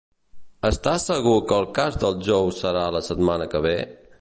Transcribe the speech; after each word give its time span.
Estàs 0.69 1.05
segur 1.09 1.35
que 1.51 1.59
el 1.63 1.67
cas 1.79 1.99
del 2.05 2.17
Joe 2.29 2.57
serà 2.63 2.87
la 2.99 3.03
setmana 3.11 3.49
que 3.53 3.63
ve? 3.69 3.77